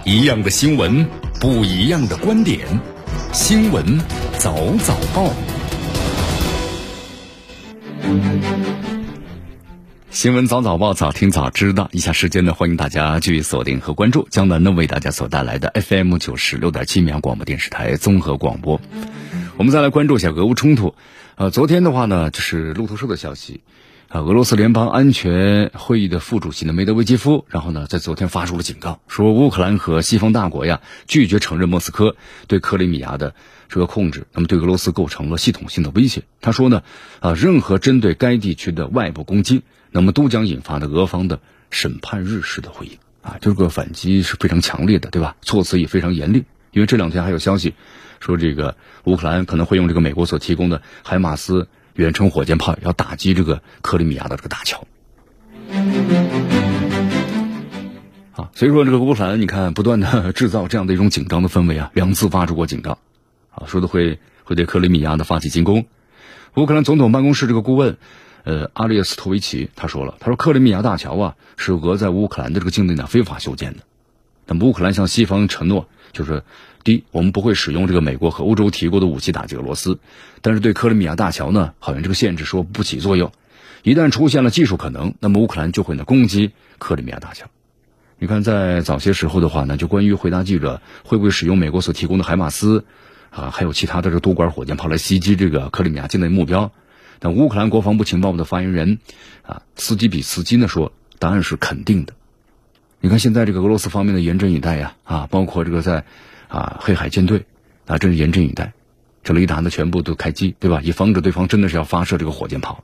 [0.04, 1.04] 一样的新闻，
[1.40, 2.60] 不一样的观点，
[3.32, 3.98] 新闻
[4.38, 5.32] 早早报。
[10.12, 11.88] 新闻早早报，早听早知道。
[11.90, 18.78] 以下时间呢，欢迎大家继续锁定和关注江南呢为大家所带来的 FM 九十六点七绵阳广播电视台综合广播。
[19.56, 20.94] 我们再来关注一下俄乌冲突。
[21.36, 23.62] 呃，昨天的话呢，就是路透社的消息，
[24.08, 32.16] 啊，俄罗斯联邦安全会议的副主席呢梅德韦杰夫，然后呢在昨天发出了警告，说乌克兰和西方大国呀拒绝承认莫斯科
[32.48, 33.34] 对克里米亚的
[33.70, 36.22] 这个控制，那么对俄罗斯构成了系统性的威胁。
[36.42, 36.82] 他说呢，
[37.20, 39.62] 啊，任何针对该地区的外部攻击。
[39.92, 41.38] 那么都将引发的俄方的
[41.70, 45.36] 审判日式的回应啊，这个反击是非常强烈的，对吧？
[45.42, 47.74] 措辞也非常严厉，因为这两天还有消息
[48.18, 54.86] 说，这个乌克兰可能会用这个美国所提供的海马斯远程火箭炮，要打击这个克里米亚的这个大桥。
[58.32, 62.98] 啊，所以说这个乌克兰，你看不断的制造这样的一种紧张的氛围啊，两次发出过警告，
[63.50, 65.84] 啊，说的会会对克里米亚的发起进攻。
[66.54, 67.98] 乌克兰总统办公室这个顾问。
[68.44, 73.80] 呃，阿列斯托维奇他说了，他说克里米亚大桥啊是俄在乌克兰的这个境内呢非法修建的。
[74.46, 76.42] 那么乌克兰向西方承诺，就是
[76.82, 80.00] 第一，我们不会使用这个美国和欧洲提供的武器打击俄罗斯，
[80.40, 83.30] 但是对克里米亚大桥呢，好像这个限制说不起作用。
[83.84, 87.46] 一旦出现了技术可能，那么乌克兰就会呢攻击克里米亚大桥。
[88.18, 92.84] 你看，在早些时候的话呢，就关于回答记者会不会使用美国所提供的海马斯
[93.30, 96.72] 啊，还有其他的这多管火箭炮来袭击这个克里米亚境内目标。
[97.24, 98.98] 但乌克兰国防部情报部的发言人，
[99.42, 102.14] 啊，斯基比斯基呢说，答案是肯定的。
[103.00, 106.04] 你看现在这个俄罗斯方面的严阵以待呀，啊，包括这个在，
[106.48, 107.46] 啊，黑海舰队，
[107.86, 108.72] 啊，真是严阵以待，
[109.22, 110.80] 这雷达呢全部都开机，对吧？
[110.82, 112.82] 以防止对方真的是要发射这个火箭炮。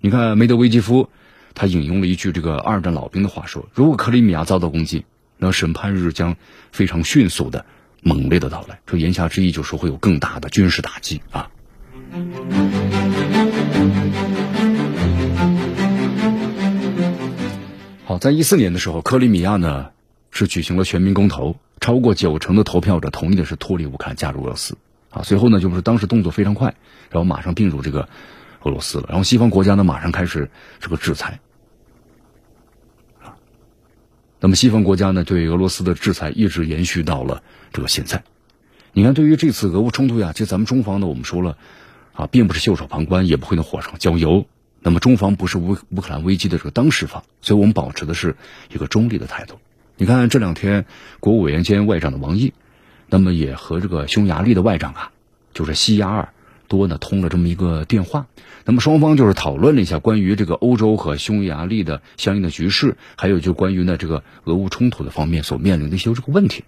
[0.00, 1.10] 你看梅德韦杰夫，
[1.52, 5.04] 他引用了一句这个二战老兵的话说：如果克里米亚遭到攻击，
[5.36, 6.36] 那审判日将
[6.72, 7.66] 非常迅速的、
[8.00, 8.80] 猛烈的到来。
[8.86, 11.50] 这言下之意就是会有更大的军事打击啊。
[18.04, 19.90] 好，在一四年的时候，克里米亚呢
[20.30, 24.78] 是举行了全民公投，超过九成的投票者同意的是脱离乌克兰，加入俄罗斯。
[25.10, 26.74] 啊，随后呢就是当时动作非常快，
[27.10, 28.08] 然后马上并入这个
[28.62, 29.06] 俄罗斯了。
[29.08, 30.50] 然后西方国家呢马上开始
[30.80, 31.40] 这个制裁。
[33.22, 33.36] 啊，
[34.40, 38.22] 那么西方国家呢对俄罗斯的制裁一直延续到了这个现在。
[38.92, 41.58] 你看，对于这次俄乌冲突呀，其实咱们中方呢，我们说了。
[42.16, 44.46] 啊，并不是袖手旁观，也不会在火上浇油。
[44.80, 48.36] 那么中方不是乌乌克兰危机的这个当事方，所以我们保持的是
[48.72, 49.56] 一个中立的态度。
[49.96, 50.86] 你看这两天，
[51.20, 52.52] 国务委员兼外长的王毅，
[53.08, 55.12] 那么也和这个匈牙利的外长啊，
[55.54, 56.28] 就是西亚尔
[56.68, 58.26] 多呢通了这么一个电话。
[58.64, 66.64] 那么双方就是讨论了一下关于这个欧洲和匈牙利的相应的局势，还有就关于呢这个俄乌冲突的方面所面临的一些这个问题。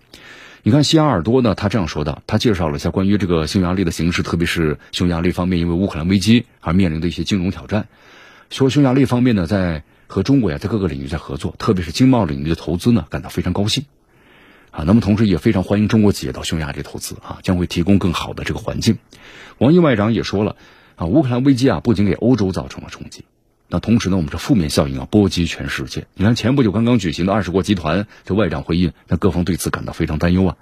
[0.65, 7.87] 你看，西亚尔多呢，他这样说的，他介绍了一下关于这个匈牙利的形势，特别是匈牙利方面因为乌克兰危机而面临的一些金融挑战。
[8.51, 13.85] 说匈牙利方面呢，在和中国呀在各个领域在合作，特别是经贸领域的投资呢，感到非常高兴。
[14.71, 18.99] 啊，那么同时也非常欢迎中国企业到匈牙利投资啊，将会提供更好的这个环境。
[19.59, 20.57] 王毅外长也说了，
[20.97, 23.25] 啊，乌克兰危机啊，不仅给欧洲造成了冲击。
[23.71, 26.07] 那同时呢，我们这负面效应啊波及全世界。
[26.15, 30.57] 你看前不久刚刚举行的二十国集团这外长会议，那各方对此感到非常担忧啊。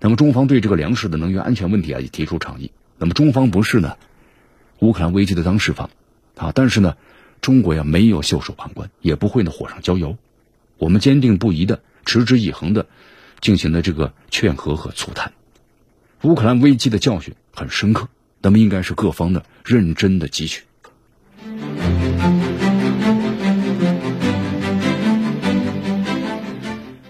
[0.00, 2.72] 那么中方对这个粮食的能源安全问题啊也提出倡议。
[2.98, 3.96] 那么中方不是呢
[4.80, 5.90] 乌克兰危机的当事方
[6.36, 6.96] 啊，但是呢
[7.40, 10.16] 中国呀没有袖手旁观，也不会呢火上浇油。
[10.78, 12.86] 我们坚定不移的、持之以恒的
[13.40, 15.32] 进行了这个劝和和促谈。
[16.22, 18.08] 乌克兰危机的教训很深刻，
[18.42, 20.64] 那么应该是各方的认真的汲取。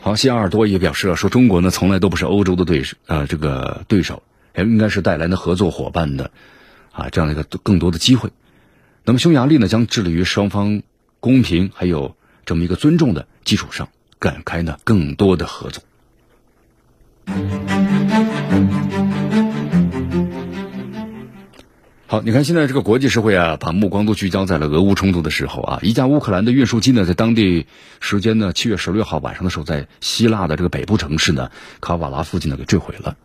[0.08, 4.22] 王，西尔多也表示了，说中国呢从来都不是欧洲的对手，呃，这个对手，
[4.56, 6.30] 也应该是带来的合作伙伴的，
[6.92, 8.30] 啊，这样的一个更多的机会。
[9.04, 10.82] 那么匈牙利呢将致力于双方
[11.20, 12.16] 公平还有
[12.46, 15.82] 这么一个尊重的基础上，展开呢更多的合作。
[22.10, 25.78] 好，你看现在这个国际社会啊，把目光都聚焦在了俄乌冲突的时候啊。
[25.82, 27.66] 一架乌克兰的运输机呢，在当地
[28.00, 31.50] 时间呢七月十六号晚上的时候，在希腊的这个北部城市呢
[31.82, 33.18] 卡瓦拉附近呢给坠毁了。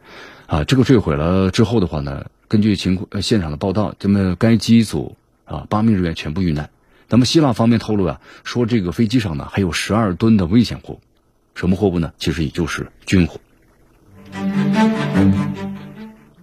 [0.48, 5.16] 啊，这个坠毁了之后的话呢，根据情况呃现场的报道，这么该机组
[5.46, 6.70] 啊八名人员全部遇难。
[7.08, 11.00] 那么希腊方面透露啊，说这个飞机上呢还有十二吨的危险货物，
[11.56, 12.12] 什么货物呢？
[12.18, 13.40] 其实也就是军火。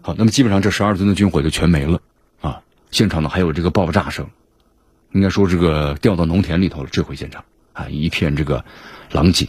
[0.00, 2.00] 好，那么基本上这十二吨的军火就全没了！
[2.90, 4.28] 现场呢还有这个爆炸声，
[5.12, 8.64] 应该说这个掉到农田里头了，坠毁现场啊，一片这个
[9.12, 9.48] 狼藉。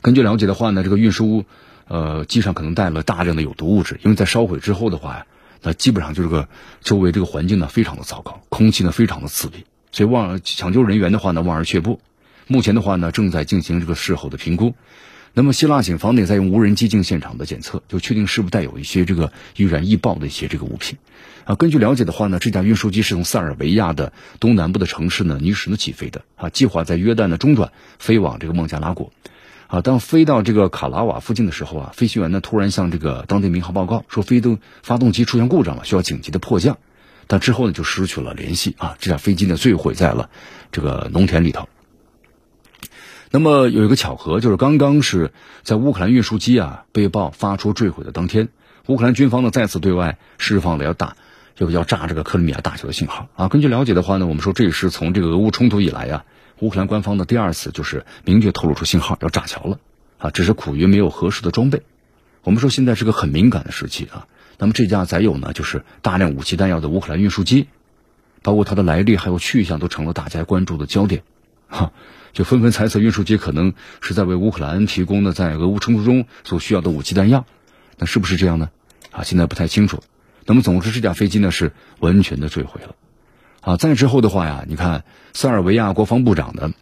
[0.00, 1.44] 根据了解的话呢，这个运输
[1.88, 5.26] 呃机上可能带了大量的有毒物质，因为在烧毁之后的话，
[5.62, 6.48] 那基本上就是个
[6.80, 12.00] 周围这个环境呢非常的糟糕，空气呢非常的刺鼻，所以望抢救人员的话呢望而却步。
[12.46, 14.74] 目前的话呢正在进行这个事后的评估。
[15.36, 20.96] 那么，希腊警方呢在用无人机进行现场的检测，就确定是不是带有一些这个易燃易爆的一些这个物品。
[21.44, 29.12] 啊，根据了解的话呢，这架运输机是从塞尔维亚的东南部的城市呢尼什呢起飞的，啊，计划在约旦的中转飞往这个孟加拉国。
[29.66, 36.78] 啊，当飞到这个卡拉瓦附近的时候啊，飞行员呢突然向这个当地民航报告说，飞动发动机出现故障了，需要紧急的迫降。
[37.26, 40.30] 但之后呢就失去了联系啊，这架飞机呢坠毁在了
[40.70, 41.68] 这个农田里头。
[43.34, 45.32] 那么有一个巧合，就是刚刚是
[45.64, 48.48] 在乌克兰运输机啊被曝发出坠毁的当天，
[48.86, 51.16] 乌克兰军方呢再次对外释放了要打，
[51.58, 53.48] 要要炸这个克里米亚大桥的信号啊。
[53.48, 56.24] 根据了解的话呢，我们说这也是从这个俄乌冲突以来啊，
[56.60, 59.80] 乌克兰官方的第二次就是明确透露出信号要炸桥了
[60.18, 61.82] 啊，只是苦于没有合适的装备。
[62.44, 64.28] 我们说现在是个很敏感的时期啊。
[64.58, 67.66] 那么这架载有呢就是大量武器弹药的乌克兰运输机，
[68.42, 71.24] 包括它的来历还有去向都成了大家关注的焦点，
[71.68, 71.92] 哈。
[72.32, 77.46] 就纷纷猜测运输机可能是在为乌克兰提供的在俄乌冲突中所需要的武器弹药，
[77.96, 78.70] 那是不是这样呢？
[79.12, 80.02] 啊，现在不太清楚。
[80.44, 82.96] 那么，总之这架飞机呢是完全的坠毁了。
[83.60, 86.72] 啊，再之后的话呀，你看塞尔维亚国防部长呢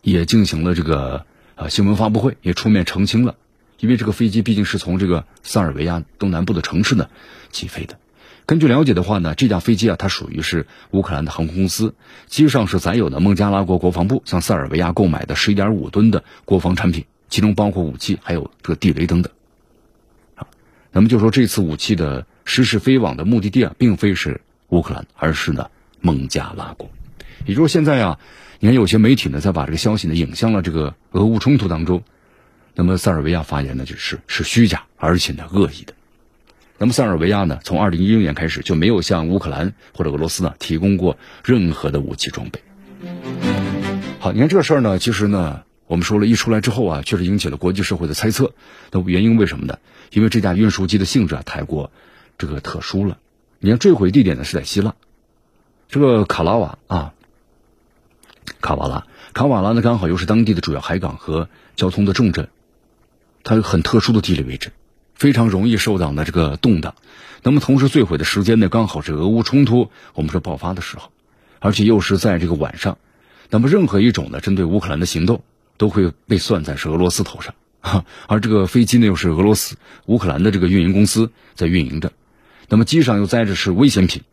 [0.00, 1.26] 也进行了这个
[1.56, 3.36] 啊新闻发布会，也出面澄清了，
[3.80, 7.10] 因为这个飞机毕竟是从这个塞尔维亚东南部的城市呢
[7.52, 7.98] 起飞的。
[8.46, 11.94] 根据了解的话呢，这架飞机啊，它属于是乌克兰的航空公司，
[12.26, 19.32] 机上是载有的孟加拉国国防部向塞尔维亚购买的十一点五吨的国防产品，其中包括武器，还有这个地雷等等。
[20.34, 20.46] 啊，
[20.92, 25.70] 那么就说这次武器的失事飞往的目的地啊，并非是乌克兰，而是呢
[26.02, 26.90] 孟加拉国。
[27.46, 28.18] 也就是现在啊，
[28.60, 32.02] 你看有些媒体呢在把这个消息呢引向了这个俄乌冲突当中，
[32.74, 35.94] 那么塞尔维亚发言呢就是是虚假，而且呢恶意的。
[36.76, 42.60] 那么塞尔维亚呢，从二零一六年开始就没有向乌克兰或者俄罗斯呢提供过任何的武器装备。
[44.18, 48.52] 好，你看这个事儿呢，其实呢，我们说了一出来之后啊，确实引起了国际社会的猜测。
[48.90, 49.78] 那原因为什么呢？
[50.10, 51.92] 因为这架运输机的性质啊太过
[52.38, 53.18] 这个特殊了。
[53.60, 54.94] 你看坠毁地点呢是在希腊，
[55.88, 57.14] 这个卡拉瓦啊，
[58.60, 62.48] 卡瓦拉，卡瓦拉呢刚好又是当地的主要海港和交通的重镇，
[63.44, 64.72] 它有很特殊的地理位置。
[65.24, 66.96] 非常容易受到呢这个动荡，
[67.42, 71.10] 那么同时坠毁的时间呢刚好是俄乌冲突我们说爆发的时候，
[71.60, 72.98] 而且又是在这个晚上，
[73.48, 75.42] 那么任何一种呢针对乌克兰的行动
[75.78, 77.54] 都会被算在是俄罗斯头上，
[78.28, 82.12] 而这个飞机呢又是俄罗斯乌克兰的这个运营公司在运营着，
[82.68, 84.24] 那么机上又载着是危险品，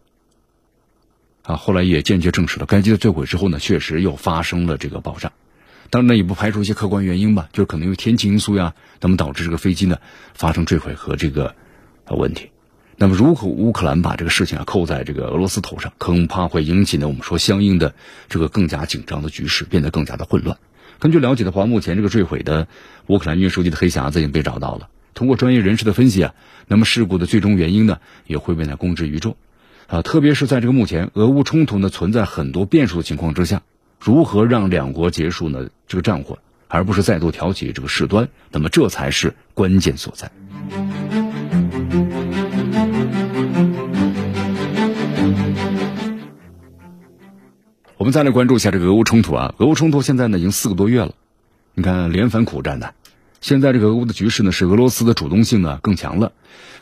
[1.43, 5.32] 啊后来也间接证实了该机的坠毁之后呢确实又发生了这个爆炸。
[5.91, 9.97] 当然，也不排除一些客观原因吧，就是可能因为天气因素呀，那么导致这个飞机呢
[10.34, 11.54] 发生坠毁和这个
[12.06, 12.49] 呃问题。
[12.95, 17.93] 那么如果乌克兰把这个事情啊扣在这个俄罗斯头上，恐怕会引起呢我们说相应的
[18.30, 20.58] 这个更加紧张的局势，变得更加的混乱。
[20.97, 22.69] 根据了解的话，目前这个坠毁的
[23.08, 24.88] 乌克兰运输机的黑匣子已经被找到了。
[25.13, 26.34] 通过专业人士的分析啊，
[26.67, 29.36] 那么事故的最终原因呢也会被呢公之于众
[29.88, 30.01] 啊。
[30.04, 33.62] 特别是在这个目前俄乌冲突呢存在很多变数的情况之下。
[34.01, 38.27] 如何让两国结束呢这个战火，而不是再度挑起这个事端？
[38.49, 40.31] 那么这才是关键所在。
[47.97, 51.13] 我们再来关注一下这个俄乌冲突啊，俄乌冲突现在呢已经四个多月了，
[51.75, 52.95] 你看连番苦战的。
[53.41, 56.32] 现在这个俄乌的局势呢，是俄罗斯的主动性呢更强了。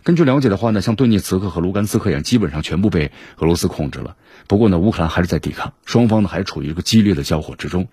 [0.03, 4.17] 根据了解的话呢，像顿涅茨克和卢甘斯克一样，基本上全部被俄罗斯控制了。
[4.45, 7.87] 不过呢，乌克兰还是在抵抗，双方呢还处于一个激烈的交火之中。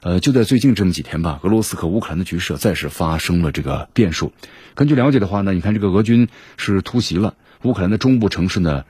[0.00, 4.32] 呃，就在最近这么几天吧，俄罗斯和乌克兰的局势再是发生了这个变数。
[4.74, 8.84] 根据了解的话呢，你看这个俄军是突袭了乌克兰的中部城市呢，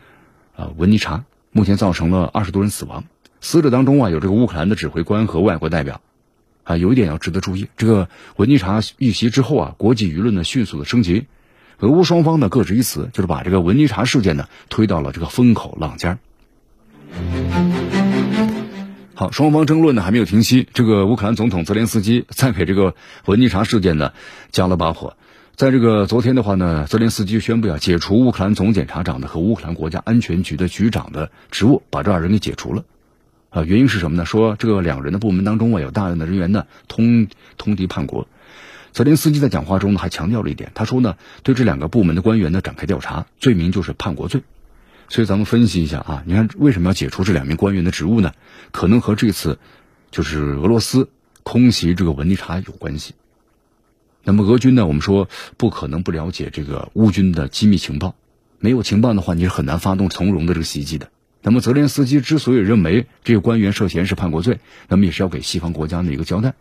[0.57, 3.05] 啊文尼察，目前造成了二十多人死亡，
[3.43, 6.01] 死者当中啊有这个乌克兰的指挥官和外国代表。
[6.69, 11.25] 啊，有一点要值得注意，这个文尼察遇袭之后啊，国际舆论呢迅速的升级，
[11.79, 16.19] 俄乌双方呢各执一词，就是把这个文尼察事件呢推到了这个风口浪尖
[19.15, 22.95] 好，双方争论呢还没有停息，这个乌克兰总统泽连斯基再给这个
[23.25, 24.13] 文尼察事件呢
[24.51, 25.17] 加了把火，
[25.57, 32.85] 在这个昨天的话呢，泽连斯基宣布要解除乌克兰总检察长的和乌克兰国家安全局的局长的职务，把这二人给解除了。
[33.51, 34.25] 啊，原因是什么呢？
[34.27, 38.29] 说这个两人的部门当中啊，有大量的人员呢通通敌叛国。
[38.93, 44.43] 泽连斯基在讲话中呢还强调了一点，他说呢对这两个部门的官员呢展开调查，罪名就是叛国罪。
[45.09, 48.33] 所以咱们分析一下啊，你看为什么要解除这两名官员的职务呢？
[48.73, 49.59] 可能和这次
[50.11, 51.09] 就是俄罗斯
[51.43, 53.15] 空袭这个文尼察有关系。
[54.25, 58.15] 那么俄军呢，我们说不可能不了解这个乌军的机密情报，
[58.59, 61.09] 没有情报的话，你是很难发动从容的这个袭击的。
[61.43, 64.59] 那么泽连斯基之所以认为这个官员涉嫌是叛国罪，
[64.89, 66.55] 那么也是要给西方国家的一个交代。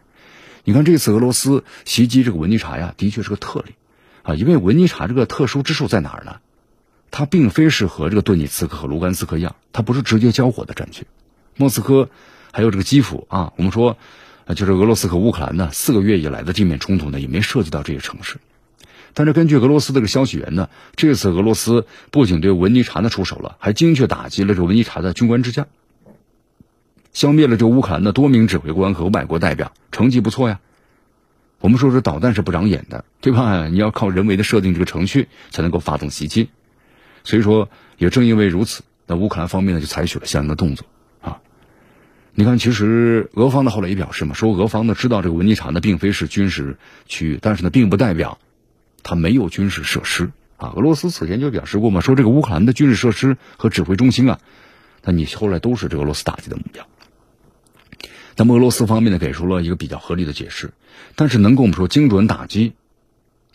[0.63, 3.75] 你看这次俄罗斯袭击这个文尼察呀，的确是个特例
[4.23, 6.38] 啊，因为文尼察这个特殊之处在哪儿呢？
[7.09, 11.05] 它并非是和这个顿涅茨克和卢甘斯克一样，它不是直接交火的战区。
[11.55, 12.09] 莫斯科
[12.51, 13.97] 还有这个基辅啊，我们说，
[14.55, 18.38] 就是俄罗斯和乌克兰呢，四个月以来的地面冲突呢，也没涉及到这些城市。
[19.18, 25.65] 但是根据俄罗斯这个消息源呢，这次俄罗斯不仅对文尼察呢出手了，还精确打击了这文尼察的军官支架，
[27.13, 30.59] 消灭了这乌克兰的多名指挥官和外国代表，成绩不错呀。
[31.59, 33.68] 我们说这导弹是不长眼的，对吧？
[33.70, 36.49] 你要靠人为的设定这个程序，才能够发动袭击。
[37.24, 40.86] 所以说，也正因为如此，那乌克兰方面呢就采取了相应的动作
[41.22, 41.39] 啊。
[42.36, 48.38] 你看，其实俄方呢后来也表示嘛，说俄方呢知道这个文尼察呢并非是军事区域，但是呢并不代表
[49.08, 50.74] 它没有军事设施啊。
[50.76, 54.39] 俄罗斯此前就表示过嘛，说这个乌克兰的军事设施和指挥中心啊，
[55.03, 56.86] 那你后来都是这个俄罗斯打击的目标。
[58.36, 60.72] 那么俄罗斯方面呢给出了一个比较合理的解释，
[61.16, 62.74] 但是能跟我们说精准打击。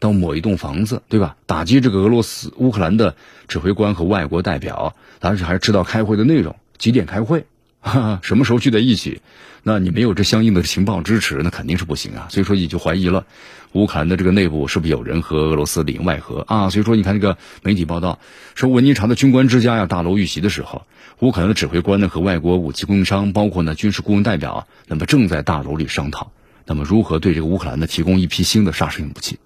[0.00, 1.36] 到某一栋房子，对吧？
[1.46, 3.14] 打击这个俄罗斯、乌克兰的
[3.46, 7.46] 指挥官和外国代表，而且还知道开会的内容，几点开会，
[7.78, 9.22] 哈哈什么时候聚在一起？
[9.62, 12.26] 那你没有这相应的情报支持，那肯定是不行啊。
[12.30, 13.26] 所以说，你就怀疑了，
[13.72, 16.68] 乌克兰的这个内部是不是有人和俄罗斯里应外合啊？
[16.68, 18.18] 所以说，你看这个媒体报道
[18.54, 20.86] 说，文尼察的军官之家要大楼遇袭的时候，
[21.20, 26.32] 乌克兰的指挥官呢和外国武器供应商，包括呢军事顾问代表，那么正在大楼里商讨，
[26.66, 29.38] 那么如何对这个乌克兰呢提供一批新的杀伤性武器。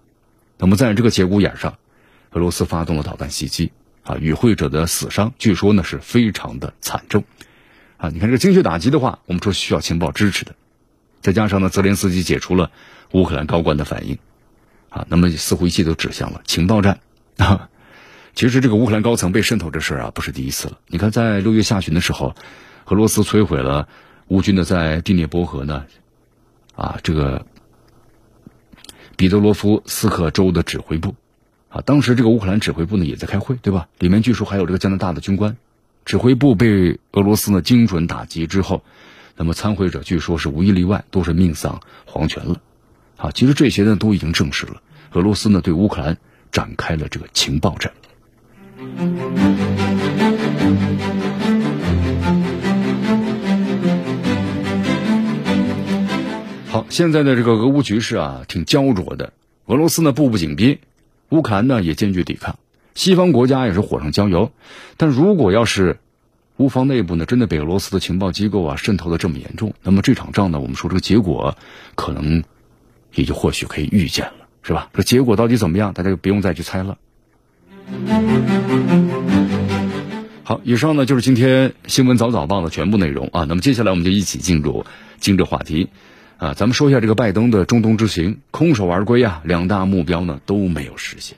[0.56, 1.76] 那么在这个节骨眼上，
[2.30, 3.70] 俄罗斯发动了导弹袭击，
[4.02, 7.24] 啊，与会者的死伤据说呢是非常的惨重，
[7.96, 10.54] 啊，你看这个精确打击的话，我们说需要情报支持的，
[11.20, 12.70] 再加上呢，泽连斯基解除了
[13.12, 14.18] 乌克兰高官的反应，
[14.88, 17.00] 啊，那么似乎一切都指向了情报战，
[17.38, 17.68] 啊，
[18.34, 22.34] 其实这个乌克兰高层被渗透这事儿啊不是第一次了，你看在六月下旬的时候，
[22.86, 23.88] 俄罗斯摧毁了
[24.28, 25.84] 乌军的在第聂伯河呢，
[26.74, 27.46] 啊，这个。
[29.18, 31.14] 彼得罗夫斯克州的指挥部，
[31.70, 33.88] 啊，当时这个乌克兰指挥部呢也在开会，对吧？
[33.98, 35.56] 里面据说还有这个加拿大的军官。
[36.06, 38.84] 指挥部被俄罗斯呢精准打击之后，
[39.34, 42.60] 那么参会者据说是无一例外都是命丧黄泉了。
[43.16, 44.80] 啊，其实这些呢都已经证实了，
[45.14, 46.16] 俄罗斯呢对乌克兰
[46.52, 47.92] 展开了这个情报战。
[56.68, 59.32] 好现在的这个俄乌局势啊，挺焦灼的。
[59.64, 60.78] 俄罗斯呢步步紧逼，
[61.30, 62.60] 乌克兰呢也坚决抵抗，
[62.96, 64.50] 西方国家也是火上浇油。
[64.96, 66.00] 但如果要是
[66.56, 71.56] 乌方内部呢真的被俄罗斯的情报机构啊渗透的这么严重，那么这场仗呢，我们说这个结果
[71.94, 72.42] 可能
[73.14, 74.88] 也就或许可以预见了，是吧？
[74.94, 76.96] 这结果到底怎么样，大家就不用再去猜了。
[80.42, 83.44] 好，以上呢就是今天新闻早早报的全部内容啊。
[83.44, 84.86] 那么接下来我们就一起进入
[85.20, 85.90] 今日话题。
[86.38, 91.36] 啊，咱们说一下这个拜登的中东之行，空手而归啊，两大目标呢都没有实现。